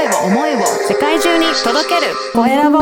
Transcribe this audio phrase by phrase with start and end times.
[0.00, 2.78] 声を思いを世界中に届けるコエラボ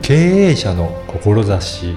[0.00, 1.94] 経営者の志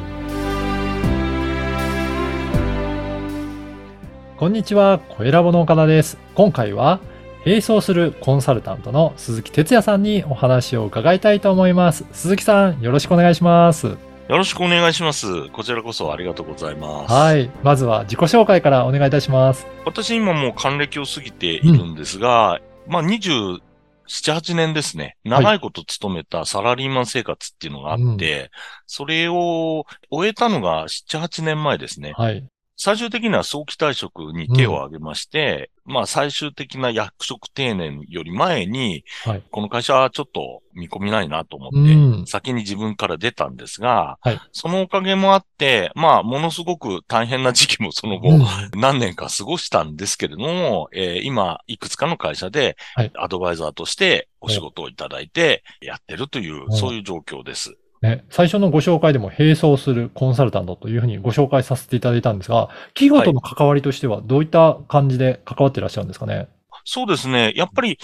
[4.36, 6.18] こんにちは、コエラボの岡田です。
[6.36, 7.00] 今回は、
[7.46, 12.04] 並走するコンサルタントの鈴木哲也さんにお話を伺いたいと思います。
[12.12, 14.13] 鈴木さん、よろしくお願いします。
[14.30, 15.50] よろしくお願いします。
[15.50, 17.14] こちらこそありがとうございます。
[17.14, 17.52] はい。
[17.62, 19.68] まずは自己紹介からお願いいたします。
[19.86, 23.60] 私今もう還暦を過ぎているんですが、まあ27、
[24.08, 25.18] 8年ですね。
[25.26, 28.50] 長いこと勤めたサラリーマン生活っていうのがあって、
[28.88, 32.14] それを終えたのが7、8年前ですね。
[32.16, 32.48] はい。
[32.84, 39.44] 最終的には早期退職に手を挙げまして、まあ最終的な役職定年より前に、はい。
[39.52, 42.26] この会社はちょっと見込みないなと思って、うん。
[42.28, 48.42] 先に自分から出たんですが、はいそのおかげもあって、まあ、ものすごく大変な時期もその後、うん
[48.76, 57.78] 何年か過ごしたんですけれども、えー今、いくつかの会社ではい、アドバイザーとしてお仕事をいただいてやってるという、はいそういう状況です。
[58.04, 66.50] ね、最初のご紹介でも並走するコンサルタントというふうにご紹介させていただいたんですが、企業との関わりとしてはどういった感じで関わっていらっしゃるんですかね？
[66.84, 67.54] そうですね。
[67.56, 67.98] やっぱり、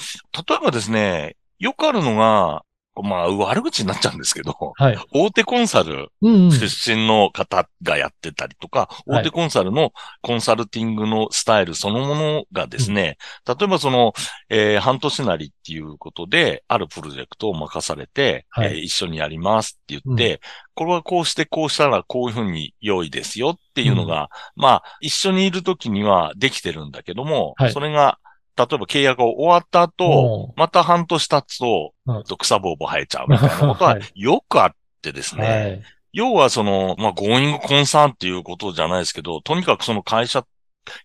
[0.47, 2.63] 例えばですね、よくあるのが、
[3.01, 4.97] まあ、悪口になっちゃうんですけど、はい。
[5.13, 6.51] 大手コンサルうんうん。
[6.51, 9.21] 出身の方がやってたりとか、はい。
[9.21, 14.13] 大手コンサルのコンサルティングのスタイルそのものがですね、例えばその、
[14.49, 18.73] えー半年なりっていうことで、あるプロジェクトを任されて、はい。
[18.73, 20.41] えー一緒にやりますって言って、
[20.73, 27.71] これはこうしてこうしたらこういうふうに良いですよっていうのが、まあ、一緒にいるときにはできてるんだけども、はい。
[27.73, 28.17] それが、
[28.59, 32.23] 例えば契約が終わった後、また半年経つと、うん。
[32.37, 34.01] 草ぼうぼ生えちゃうみたいなことははい。
[34.15, 35.81] よくあってですね、はい。
[36.11, 40.45] 要はその、まあ、ゴーイングコンサーンっていうことじゃないですけど、とにかくその会社、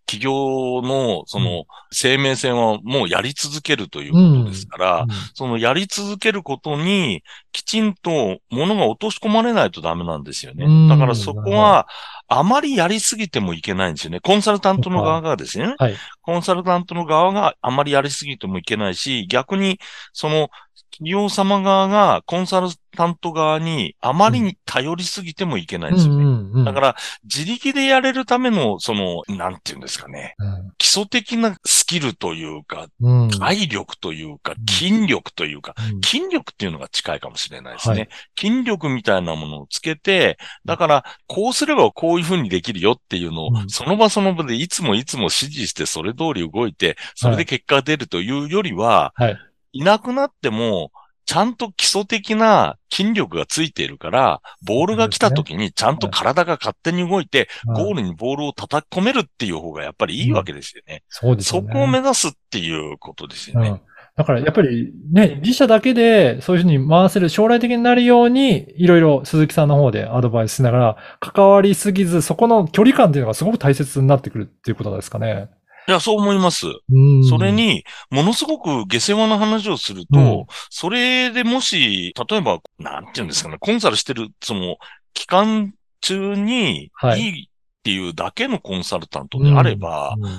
[0.07, 10.89] 企業のその生命線はもうやり続けるということですから、うんそのやり続けることにきちんと物が落とし込まれないとダメなんですよねうん。
[10.89, 11.87] だからそこは
[12.29, 14.21] あまりやりすぎてもいけないんですよね。
[14.21, 15.75] コンサルタントの側がですね。
[15.79, 15.97] はい。
[16.23, 19.79] コンサルタントの側があまりやりすぎてもいけないし、逆に、
[20.13, 20.49] その、
[20.95, 26.25] 企業様側がコンサルタント側にあまりに頼りすぎてもいけないんですよね。
[26.25, 26.65] うんうんうん。
[26.65, 30.37] だから、自力でやれるための、その、なんていうんですかね。
[30.79, 33.23] 基礎的なスキルというか、うん。
[33.25, 36.01] うん体力というかん、筋力というか、うん。
[36.03, 37.97] 筋力っていうのが近いかもしれないですね。
[37.97, 38.09] はい。
[38.39, 43.69] 筋力みたいなものをつけて、だから、こうすればこういうふうにできるよっていうのを、うん。
[43.69, 49.33] その場その場でいつもいつも指示してそれ通り動いて、それで結果が出るというよりは、はい。
[49.33, 49.37] い
[49.83, 50.91] なくなっても、
[51.27, 61.03] ちゃんと基礎的な筋力がついているから、ボールが来た時にちゃんと体が勝手に動いて、ゴールにボールを叩き込めるっていう方がやっぱりいいわけですよね。
[61.09, 61.73] そそうですよね。
[61.73, 63.69] こを目指すっていうことですよね。
[63.69, 63.81] うん
[64.17, 75.49] だからやっぱりね、自社だけでそういうふうに回せる、将来的になるように、いろいろ鈴木さんの方でアドバイスしながら、関わりすぎず、そこの距離感っていうのがすごく大切になってくるっていうことですかね。
[75.87, 76.67] いや、そう思います。
[76.67, 84.77] うんそれ、に、ものすごく下世話な話をすると、うんそれでもし、例えば、なんていうんですかね、コンサルしてる、その、
[85.13, 87.49] 期間中に、はいいいっ
[87.85, 90.31] ていうだけのコンサルタントであれば、うん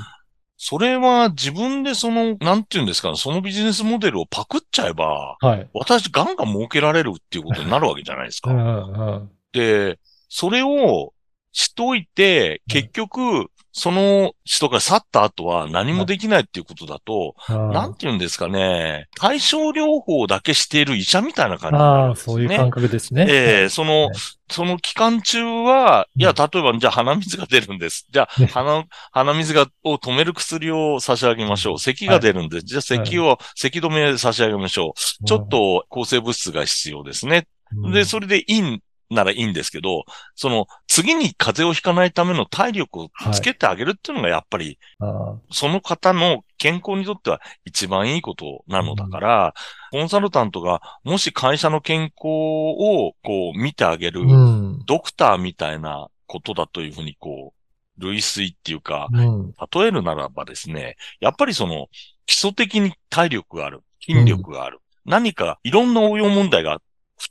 [0.57, 5.69] それは自分でその、なんていうんですかね、そのビジネスモデルをパクっちゃえば、はい。
[5.73, 8.51] 私ガンガン儲けられるっていうことになるわけじゃないですか。
[8.51, 11.13] うんうんで、それを
[11.55, 22.47] しといて、結局、その人が去った後は何もできないっていうことだと、うんなんて言うんですかね、対症療法だけしている医者みたいな感じになるああ、んですよね。
[22.47, 23.25] そういう感覚ですね。
[23.29, 24.15] ええその、はい
[24.47, 28.05] その期間中は、いや、うん例えば、じゃあ鼻水が出るんです。
[28.11, 31.79] じゃあ、ね鼻、鼻水が、を止める薬を差し上げましょう。
[31.79, 32.65] 咳が出るんです。
[32.67, 35.25] じゃあ、咳を、咳止め差し上げましょう。
[35.25, 37.47] ちょっと抗生物質が必要ですね。
[37.75, 40.05] うん、で、それでいいんならいいんですけど、
[40.35, 49.53] その、次に風邪をひかないための体力をつけてあげるっていうのが、やっぱり、あその方の健康にとっては一番いいことなのだから、
[49.91, 54.85] コンサルタントがもし会社の健康をこう見てあげるーうん。
[54.85, 59.53] ドクターみたいなことだというふうにこう、類推っていうか、うん。
[59.73, 61.87] 例えるならばですね、やっぱりその
[62.25, 66.79] 基礎的に体力がある、筋力がある、何かいろんな応用問題が降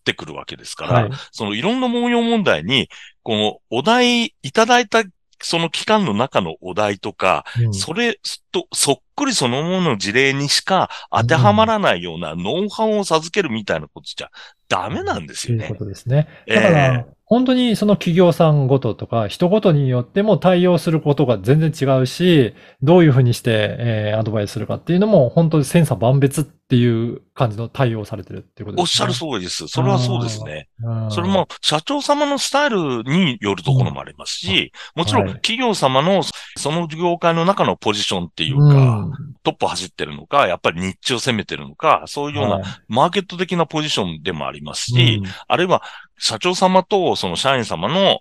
[0.05, 1.11] ってくるわけですから、はい。
[1.33, 2.89] そのいろんな応用問題に、
[3.23, 5.03] このお題いただいた
[5.41, 8.19] その期間の中のお題とか、うんそれ
[8.53, 14.31] と、そっくりそのものの事例にしか当てはまらないようなノウハウを授けるみたいなことじゃ
[14.69, 15.85] ダメなんですよねというこ。
[15.85, 16.29] とですね。
[16.47, 26.43] だから、え本当にその企業さんごととか人ごとによっても対応することが全然違うし、どういうふうにして、えーアドバイスするかっていうのも本当に千差万別
[26.75, 28.83] っていう感じの対応をされてるっていうことですね。
[28.83, 29.69] おっしゃる通りです。
[29.69, 30.69] それはそうですね。
[30.83, 36.23] うんそれも社長様のスタイルによるところもありますし、もちろんはい企業様の
[36.57, 38.71] その業界の中のポジションっていうか、う
[39.09, 39.13] ん
[39.45, 45.83] トップを走ってるのか、やっぱり日中を攻めてるのか、そういうようなはいマーケット的なポジションでもありますし、うんあるいは
[46.19, 48.21] 社長様とその社員様の、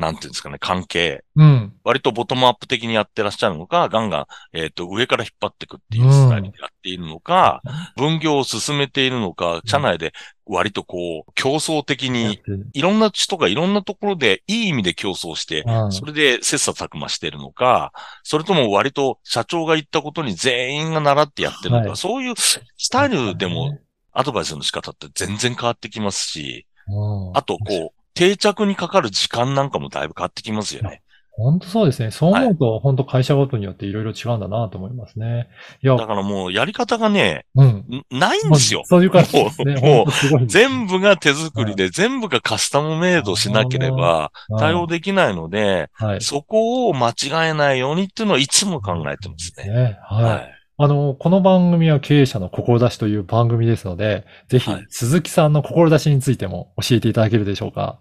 [0.00, 1.74] なんていうんですかね、関係、うん。
[1.84, 7.62] 割とボトムアップ的にやってらっしゃるのか、ガンガン、えっ、と、上から引っ張っていくっていうスタイルでやっているのか、
[7.96, 10.12] 分業を進めているのか、社内で
[10.46, 12.40] 割とこう、競争的に、
[12.72, 15.92] いろんな人がいろんなところでいい意味で競争して、うん。
[15.92, 17.92] それで切磋琢磨してるのか、
[18.22, 21.96] それとも割と社長が言ったことに全員が習ってやってるのか、はい。
[21.96, 22.60] そういうス
[22.90, 23.78] タイルでも
[24.12, 27.36] アドバイスの仕方って全然変わってきますし、うん。
[27.36, 31.00] あとこう、定着にかかる時間なんかもだいぶ変わってきますよね。
[31.30, 32.10] 本当そうですね。
[32.10, 35.48] そう思うと、本当会社ごとによっていろいろ違うんだなと思いますね。
[35.82, 37.66] いや、だからもうやり方がね、うん。
[37.66, 38.82] んないんですよ。
[38.84, 39.76] そういう感じですね。
[39.80, 40.04] も
[40.38, 46.20] う全部が手作りで、全部がカスタムメイドしなければ対応できないので、はい。
[46.20, 49.72] そこを間違えないようにっていうのはいつも考えてますね。
[49.72, 49.98] ね。
[50.02, 50.24] はい。
[50.24, 50.60] はい。
[50.82, 57.98] あの、この番組は経営者の志という番組ですので、ぜひはい、鈴木さんの志についても教えていただけるでしょうか。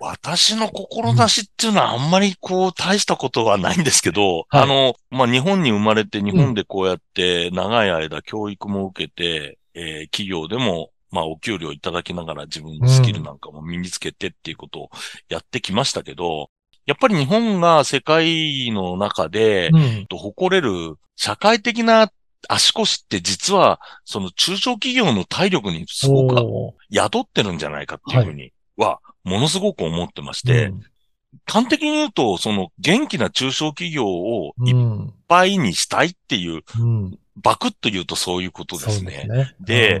[0.00, 4.62] 私の志っていうのはあんまりこう大したことはないんですけど、はい。
[4.62, 14.90] あの、まあ、日本に生まれて日本でこうやって長い間教育も受けて、えー企業でもまあお給料いただきながら自分のスキルなんかも身につけてっていうことを
[15.28, 16.50] やってきましたけど、
[16.86, 20.06] やっぱり日本が世界の中で、うん。
[20.06, 22.10] と誇れる社会的な
[22.48, 26.36] 足腰って実はその中小企業の体力にすごく
[26.92, 30.80] 宿ってるんじゃないかっていうふうには、ものすごく思ってまして、うん
[31.44, 35.14] 端的に言うと、その元気な中小企業をいっうん。
[35.28, 37.18] ぱいにしたいっていう、うん。
[37.36, 39.10] バクッと言うとそういうことですね。
[39.10, 39.54] ですね。
[39.60, 40.00] で、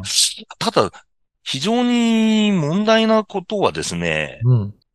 [0.58, 0.90] ただ、
[1.42, 4.40] 非常に問題なことはですね。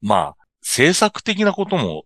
[0.01, 2.05] まあ、政策的なことも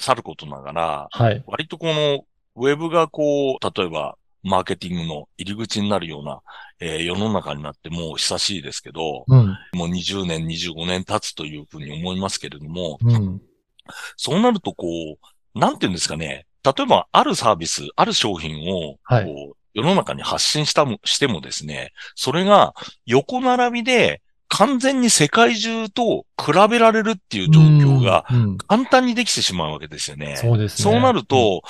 [0.00, 1.44] さることながら、はい。
[1.46, 2.24] 割とこの、
[2.56, 4.16] ウェブがこう、例えば、
[4.48, 6.40] マーケティングの入り口になるような、
[6.80, 9.56] えー世の中になってもう久しいですけど、うん。
[9.74, 13.40] もう20年、25年経つというふうに思いますけれども、うん。
[14.16, 16.46] そうなるとこう、なんていうんですかね。
[16.64, 22.74] 例えば、あるサービス、ある商品を、はい世の中に発信したも、してもですね、それが
[23.06, 30.36] 横並びで完全に世界中と比べられるっていう状況がうん、うん簡単にできてしまうわけですよね。
[30.36, 30.92] そうですね。
[30.92, 31.62] そうなると、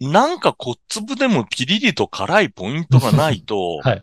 [0.00, 4.02] なんか小粒でもピリリと辛いポイントがないと、 はい。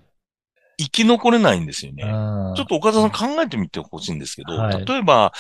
[0.78, 2.04] 生き残れないんですよね。
[2.04, 5.32] うんちょっと岡田さん考えてみてほしいんですけど、はい例えば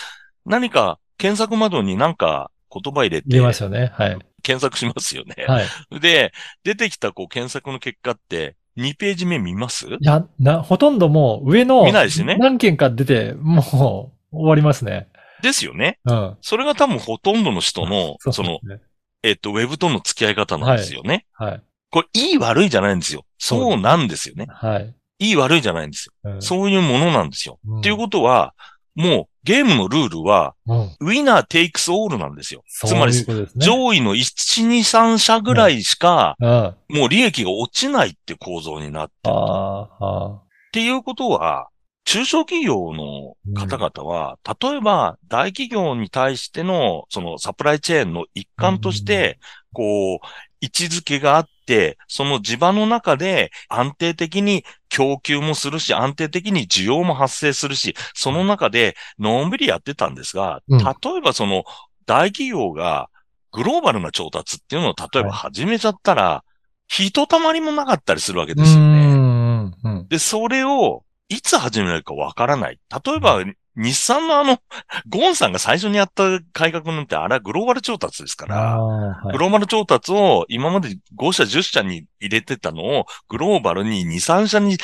[0.46, 3.92] 何か検索窓になんか言葉入れて言えますよね。
[3.96, 4.18] はい。
[4.44, 5.46] 検索しますよね。
[5.46, 6.00] はい。
[6.00, 6.32] で、
[6.64, 9.88] 出てきたこう検索の結果って2ページ目見ます？
[9.88, 15.08] いや、な、ほとんどもう上の見ないですよね何件か出て、もう終わりますね。
[15.42, 16.00] ですよね。
[16.06, 16.38] うん。
[16.42, 18.86] それが多分ほとんどの人の、 その、うですね
[19.26, 21.26] えっと、ウェブとの付き合い方なんですよね。
[21.34, 21.64] はい。
[21.90, 23.26] これ、いい悪いじゃないんですよ。
[23.40, 24.48] そうなんですよね。
[24.50, 24.96] はい。
[25.20, 26.32] いい悪いじゃないんですよ。
[26.34, 27.60] うんそういうものなんですよ。
[27.66, 28.54] うんっていうことは、
[28.96, 30.78] もうゲームのルールは、うん。
[31.00, 32.64] ウィナーテイクスオールなんですよ。
[32.68, 33.66] そうつまりいう、ことですね。
[33.66, 39.32] 上位の1、2、3社ぐらいしか、もう利益が落ちないって構造になってある。
[39.32, 41.70] っあていうことは、
[42.06, 49.40] 中小企業の方々は、例えば大企業に対しての、そのサプライチェーンの一環として、
[49.74, 50.20] こう、
[50.62, 60.80] 位置づけがあって、その地場の中で安定的に供給もするし、安定的に需要も発生するし、その中でのんびりやってたんですが、うん。
[60.80, 60.86] 例
[61.18, 61.64] えばその
[62.06, 63.10] 大企業が
[63.52, 66.44] グローバルな調達っていうのを例えば始めちゃったら、
[66.88, 70.06] ひとたまりもなかったりするわけうですよね。
[70.10, 72.80] で、それを、いつ始めるかわからない。
[73.06, 73.44] 例えば、
[73.76, 74.60] 日産のあの、
[75.10, 79.32] ゴンさんが最初にやった改革なんて、あれはグローバル調達ですかあら、あ、はい。
[79.34, 84.78] グローバル調達を今まで5社、10社に入れてたのを、グローバルに2、3社に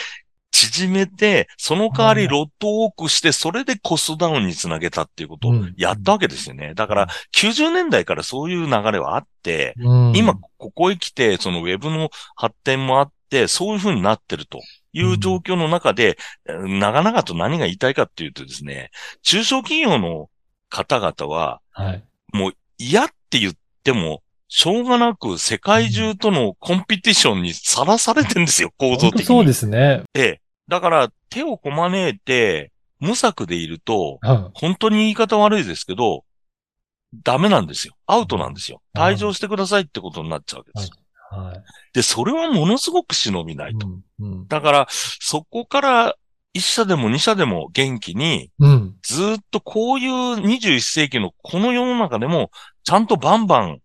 [0.52, 5.74] 縮めて、その代わりロットを多くして、それでコストダウンにつなげたっていうことをうん。
[5.78, 6.74] やったわけですよね。
[6.74, 10.18] だから、90年代からそういう流れはあって、うん。
[10.18, 14.60] 今、ここへ来て、そのウェブの発展もあって、そういう風になってると
[14.94, 18.92] いう状況の中で、うん長々と何が言いたいかっていうとですね、
[19.24, 20.30] 中小企業の
[20.70, 22.04] 方々は、はい。
[22.34, 29.26] もう嫌って言っても、しょうがなく世界中とのコンピティションにさらされてるんですよ、構造的に。
[29.26, 30.04] そうですね。
[30.14, 30.42] ええ。
[30.68, 34.52] だから、手をこまねいて、無策でいると、うん。
[34.54, 36.26] 本当に言い方悪いですけど、
[37.24, 37.96] ダメなんですよ。
[38.06, 38.82] アウトなんですよ。
[38.96, 40.96] うん退場してくださいってことになっちゃうわけですよ。
[41.32, 41.64] はい。
[41.94, 43.88] で、それはものすごく忍びないと。
[43.88, 44.04] うん。
[44.20, 44.48] うん。
[44.48, 46.16] だから、そこから
[46.54, 48.96] 一社でも二社でも元気に、うん。
[49.04, 52.52] ずーっとこういう21世紀のこの世の中でも、
[52.84, 53.80] ちゃんとバンバン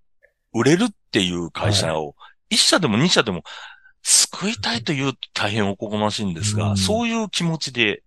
[0.53, 2.17] 売れるっていう会社を、
[2.51, 3.43] 一社でも二社でも
[4.03, 8.03] 救いたいというと大変おこがましいんですが、うんそういう気持ちで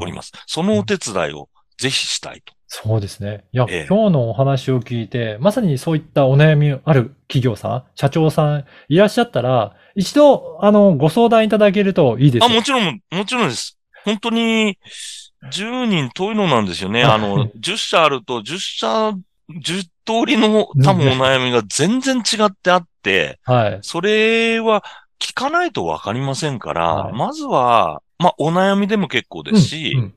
[0.00, 0.32] おります。
[0.46, 2.54] そのお手伝いをぜひしたいと。
[2.70, 3.44] そうですね。
[3.52, 12.54] いや、ええ今日のお話を聞いて、まさにそういったお悩みある企業さん、社長さんいらっしゃったら、一度、あの、ご相談いただけるといいですあ、よ。
[12.54, 13.78] もちろん、もちろんです。
[14.04, 14.78] 本当に、
[15.50, 17.04] 10人遠いのなんですよね。
[17.04, 19.10] あの、10社あると、10社、
[19.50, 23.78] 10通りの多分お悩みが全然違ってあって、はい。
[23.82, 24.84] それは
[25.18, 30.14] 聞かないとわかりませんから、はいまずは、まあ、お悩みでも結構ですし、うんうん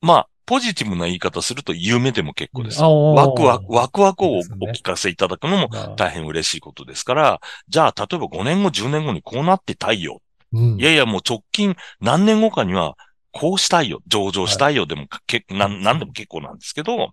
[0.00, 2.80] まあ、ポジティブな言い方すると夢でも結構です。
[2.82, 5.94] ワクワク、ワクワクをお聞かせいただくのもあ。
[5.96, 10.20] 大変嬉しいことですから、じゃあ、例えば5年後、10年後にこうなってたいよ。
[10.52, 10.78] うん。
[10.78, 12.96] いやいや、もう直近何年後かには、
[13.32, 17.10] こうしたいよ、上場したいよでもか、けなん、なんでも結構なんですけど、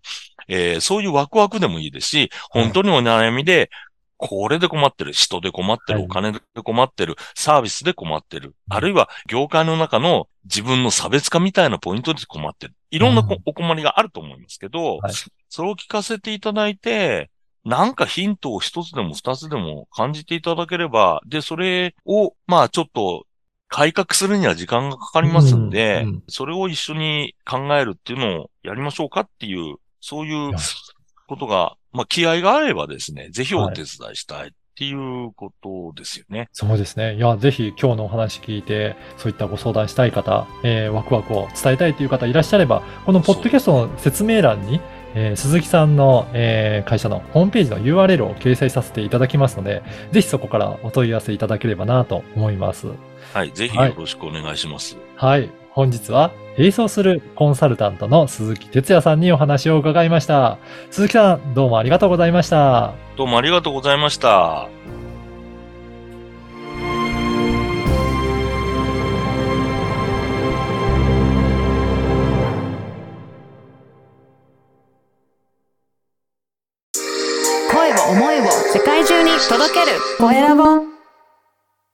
[0.48, 2.30] えーそういうワクワクでもいいですし、はい
[2.64, 3.70] 本当にお悩みで、
[4.22, 6.06] これで困ってる、人で困ってる、はい。
[6.06, 12.76] お金で困ってる、サービスで困ってる、あるいは業界の中の自分の差別化みたいなポイントで困ってる。
[12.92, 15.14] いろんなお困りがあると思いますけど、はい。
[15.50, 17.32] それを聞かせていただいて、
[17.66, 23.26] なんかヒントを一つでも二つでも感じていただければ、で、それを、まあちょっと
[23.68, 26.24] 改革するには時間がかかりますんで、うんうん。
[26.28, 30.54] それを一緒に考えるっていうのをやりましょうかっていう、そういう
[31.28, 36.50] ことが、まあ気合があればですね、ぜひお手伝いしたいっていうことですよね。
[36.54, 37.16] そうですね。
[37.16, 44.80] いや、ぜひ今日のお話聞いて、そういったご相談したい方、えーワクワクを伝えたいという方いらっしゃれば、このポッドキャストの説明欄に、
[45.14, 52.88] えー鈴木さんの、えー会社のホームページの URL を掲載させていただきますので、ぜひそこからお問い合わせいただければなと思います。
[53.34, 53.52] はい。
[53.52, 54.98] ぜひはいよろしくお願いします。
[55.16, 55.52] はい。
[55.72, 60.58] 本日は、並走するコンサルタントの鈴木哲也さんにお話を伺いました。
[60.90, 62.94] 鈴木さん、どうもありがとうございました。
[63.16, 64.68] どうもありがとうございました。